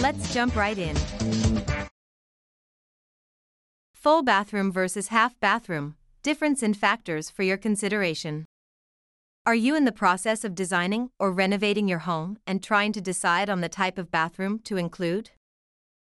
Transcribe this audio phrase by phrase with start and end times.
[0.00, 0.96] Let's jump right in.
[3.92, 8.46] Full bathroom versus half bathroom, difference in factors for your consideration.
[9.44, 13.50] Are you in the process of designing or renovating your home and trying to decide
[13.50, 15.32] on the type of bathroom to include?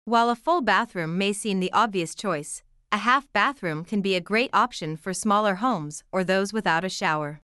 [0.04, 4.20] While a full bathroom may seem the obvious choice, a half bathroom can be a
[4.20, 7.40] great option for smaller homes or those without a shower.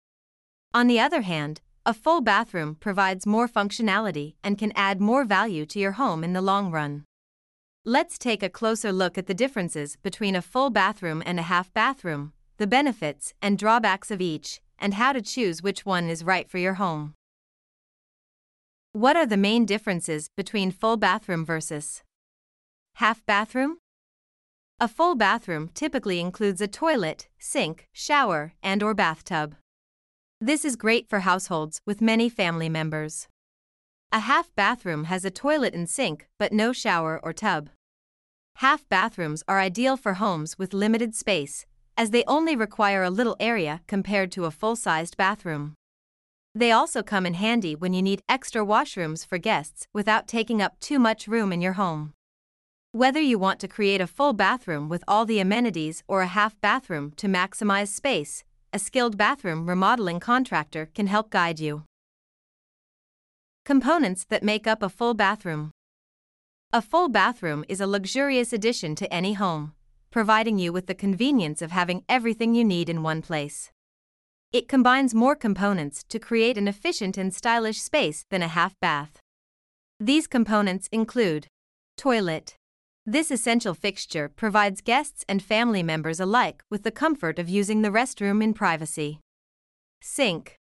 [0.72, 5.64] On the other hand, a full bathroom provides more functionality and can add more value
[5.64, 7.04] to your home in the long run.
[7.84, 11.72] Let's take a closer look at the differences between a full bathroom and a half
[11.72, 16.48] bathroom, the benefits and drawbacks of each, and how to choose which one is right
[16.48, 17.14] for your home.
[18.92, 22.02] What are the main differences between full bathroom versus
[22.94, 23.78] half bathroom?
[24.78, 29.54] A full bathroom typically includes a toilet, sink, shower, and or bathtub.
[30.42, 33.28] This is great for households with many family members.
[34.10, 37.68] A half bathroom has a toilet and sink but no shower or tub.
[38.56, 43.36] Half bathrooms are ideal for homes with limited space as they only require a little
[43.38, 45.74] area compared to a full sized bathroom.
[46.54, 50.80] They also come in handy when you need extra washrooms for guests without taking up
[50.80, 52.14] too much room in your home.
[52.92, 56.58] Whether you want to create a full bathroom with all the amenities or a half
[56.62, 61.84] bathroom to maximize space, a skilled bathroom remodeling contractor can help guide you.
[63.64, 65.70] Components that make up a full bathroom.
[66.72, 69.74] A full bathroom is a luxurious addition to any home
[70.10, 73.70] providing you with the convenience of having everything you need in one place.
[74.52, 79.20] It combines more components to create an efficient and stylish space than a half bath.
[80.00, 81.46] These components include
[81.96, 82.56] toilet.
[83.12, 87.88] This essential fixture provides guests and family members alike with the comfort of using the
[87.88, 89.18] restroom in privacy.
[90.00, 90.54] Sink.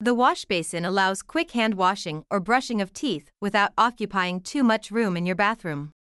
[0.00, 4.90] The wash basin allows quick hand washing or brushing of teeth without occupying too much
[4.90, 5.92] room in your bathroom.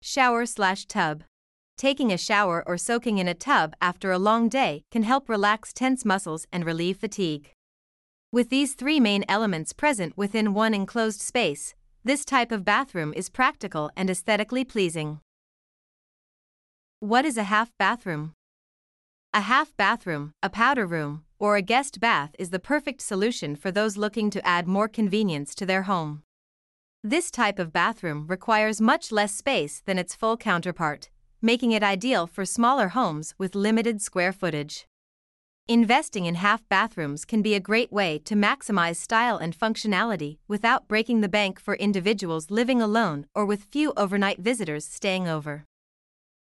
[0.00, 1.24] Shower slash tub.
[1.76, 5.72] Taking a shower or soaking in a tub after a long day can help relax
[5.72, 7.50] tense muscles and relieve fatigue.
[8.30, 11.74] With these three main elements present within one enclosed space,
[12.04, 15.18] this type of bathroom is practical and aesthetically pleasing.
[17.04, 18.32] What is a half bathroom?
[19.34, 23.70] A half bathroom, a powder room, or a guest bath is the perfect solution for
[23.70, 26.22] those looking to add more convenience to their home.
[27.02, 31.10] This type of bathroom requires much less space than its full counterpart
[31.42, 34.86] making it ideal for smaller homes with limited square footage.
[35.68, 40.88] Investing in half bathrooms can be a great way to maximize style and functionality without
[40.88, 45.66] breaking the bank for individuals living alone or with few overnight visitors staying over.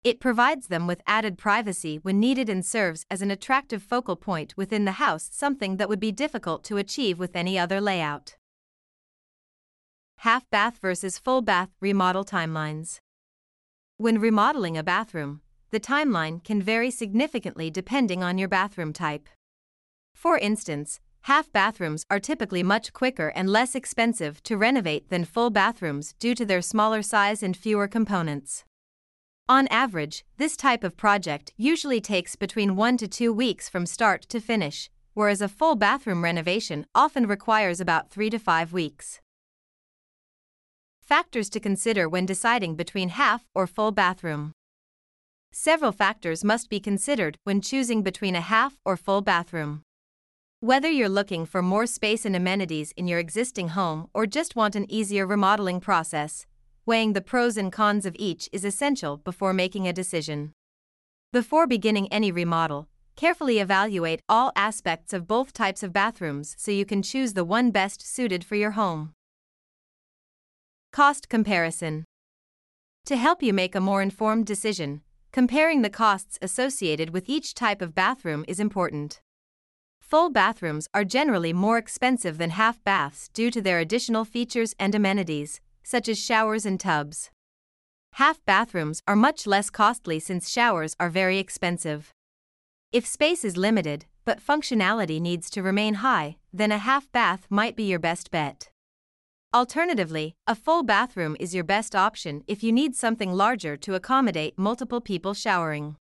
[0.04, 4.52] It provides them with added privacy when needed and serves as an attractive focal point
[4.56, 8.34] within the house, something that would be difficult to achieve with any other layout.
[10.18, 12.98] Half bath versus full bath remodel timelines.
[13.96, 19.28] When remodeling a bathroom, the timeline can vary significantly depending on your bathroom type.
[20.14, 25.50] For instance, half bathrooms are typically much quicker and less expensive to renovate than full
[25.50, 28.64] bathrooms due to their smaller size and fewer components.
[29.52, 34.22] On average, this type of project usually takes between one to two weeks from start
[34.30, 39.20] to finish, whereas a full bathroom renovation often requires about three to five weeks.
[41.02, 44.52] Factors to consider when deciding between half or full bathroom.
[45.52, 49.82] Several factors must be considered when choosing between a half or full bathroom.
[50.60, 54.76] Whether you're looking for more space and amenities in your existing home or just want
[54.76, 56.46] an easier remodeling process,
[56.84, 60.52] weighing the pros and cons of each is essential before making a decision.
[61.32, 66.84] Before beginning any remodel, carefully evaluate all aspects of both types of bathrooms so you
[66.84, 69.12] can choose the one best suited for your home.
[70.92, 72.04] Cost comparison.
[73.06, 75.02] To help you make a more informed decision,
[75.32, 79.20] comparing the costs associated with each type of bathroom is important.
[80.00, 84.94] Full bathrooms are generally more expensive than half baths due to their additional features and
[84.94, 87.30] amenities, such as showers and tubs.
[88.14, 92.12] Half bathrooms are much less costly since showers are very expensive.
[92.92, 97.74] If space is limited, but functionality needs to remain high, then a half bath might
[97.74, 98.70] be your best bet.
[99.54, 104.58] Alternatively, a full bathroom is your best option if you need something larger to accommodate
[104.58, 105.96] multiple people showering.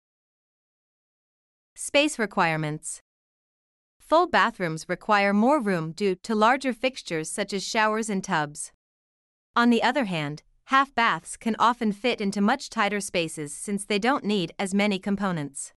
[1.74, 3.00] Space requirements
[3.98, 8.72] Full bathrooms require more room due to larger fixtures such as showers and tubs.
[9.56, 13.99] On the other hand, half baths can often fit into much tighter spaces since they
[13.99, 15.73] don't need as many components.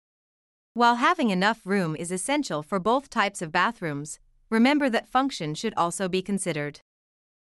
[0.73, 4.19] While having enough room is essential for both types of bathrooms,
[4.49, 6.81] remember that function should also be considered.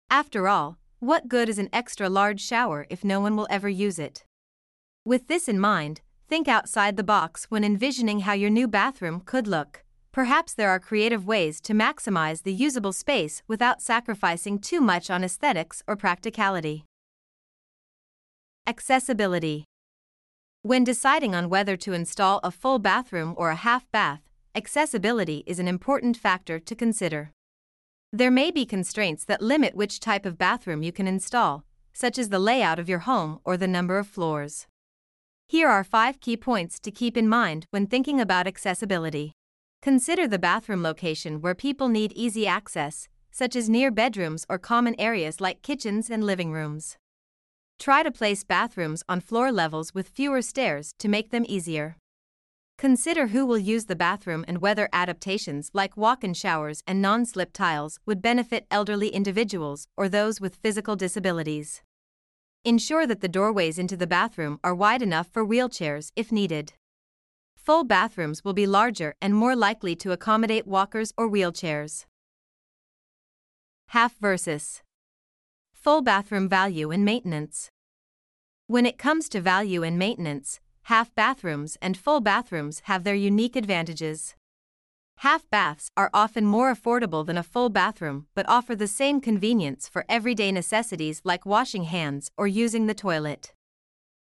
[0.09, 3.99] After all, what good is an extra large shower if no one will ever use
[3.99, 4.25] it?
[5.05, 9.47] With this in mind, think outside the box when envisioning how your new bathroom could
[9.47, 9.83] look.
[10.11, 15.23] Perhaps there are creative ways to maximize the usable space without sacrificing too much on
[15.23, 16.83] aesthetics or practicality.
[18.65, 19.65] Accessibility.
[20.61, 24.21] When deciding on whether to install a full bathroom or a half bath,
[24.55, 27.31] accessibility is an important factor to consider.
[28.11, 31.63] There may be constraints that limit which type of bathroom you can install,
[31.93, 34.65] such as the layout of your home or the number of floors.
[35.47, 39.33] Here are five key points to keep in mind when thinking about accessibility.
[39.81, 44.93] Consider the bathroom location where people need easy access, such as near bedrooms or common
[44.99, 46.97] areas like kitchens and living rooms.
[47.79, 51.95] Try to place bathrooms on floor levels with fewer stairs to make them easier.
[52.77, 57.25] Consider who will use the bathroom and whether adaptations like walk in showers and non
[57.25, 61.81] slip tiles would benefit elderly individuals or those with physical disabilities.
[62.65, 66.73] Ensure that the doorways into the bathroom are wide enough for wheelchairs if needed.
[67.65, 72.05] Full bathrooms will be larger and more likely to accommodate walkers or wheelchairs.
[73.89, 74.81] Half versus
[75.73, 77.69] Full bathroom value and maintenance.
[78.67, 83.55] When it comes to value and maintenance, half bathrooms and full bathrooms have their unique
[83.55, 84.35] advantages.
[85.17, 89.89] Half baths are often more affordable than a full bathroom but offer the same convenience
[89.89, 93.53] for everyday necessities like washing hands or using the toilet.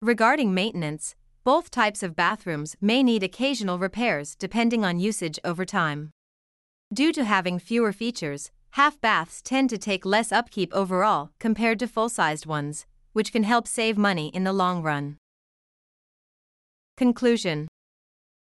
[0.01, 6.11] Regarding maintenance, both types of bathrooms may need occasional repairs depending on usage over time.
[6.93, 11.89] Due to having fewer features, Half baths tend to take less upkeep overall compared to
[11.89, 12.85] full sized ones,
[13.15, 15.17] which can help save money in the long run.
[16.99, 17.69] Conclusion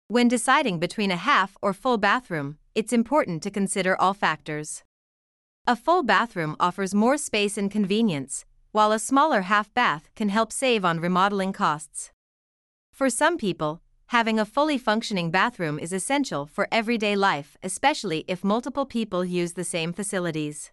[0.09, 4.83] When deciding between a half or full bathroom, it's important to consider all factors.
[5.69, 10.51] A full bathroom offers more space and convenience, while a smaller half bath can help
[10.51, 12.11] save on remodeling costs.
[12.99, 18.43] For some people, having a fully functioning bathroom is essential for everyday life, especially if
[18.43, 20.73] multiple people use the same facilities.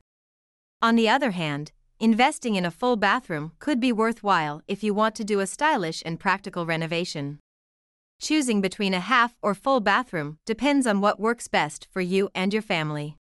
[0.82, 5.14] On the other hand, investing in a full bathroom could be worthwhile if you want
[5.18, 7.38] to do a stylish and practical renovation.
[8.20, 12.52] Choosing between a half or full bathroom depends on what works best for you and
[12.54, 13.18] your family.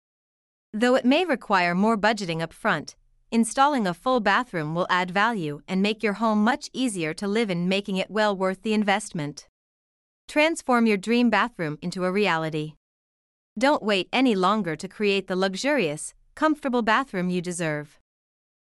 [0.71, 2.95] Though it may require more budgeting up front,
[3.31, 7.49] installing a full bathroom will add value and make your home much easier to live
[7.49, 9.47] in, making it well worth the investment.
[10.27, 12.73] Transform your dream bathroom into a reality.
[13.57, 17.99] Don't wait any longer to create the luxurious, comfortable bathroom you deserve.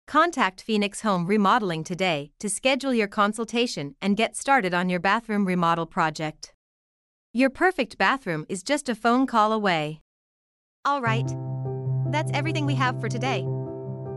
[0.06, 5.44] Contact Phoenix Home Remodeling today to schedule your consultation and get started on your bathroom
[5.44, 6.54] remodel project.
[7.34, 10.00] Your perfect bathroom is just a phone call away.
[10.84, 11.28] All right.
[12.10, 13.46] That's everything we have for today.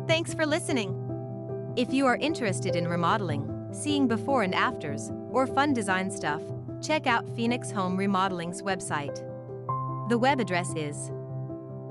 [0.07, 0.95] Thanks for listening.
[1.75, 6.41] If you are interested in remodeling, seeing before and afters, or fun design stuff,
[6.81, 9.25] check out Phoenix Home Remodeling's website.
[10.09, 11.11] The web address is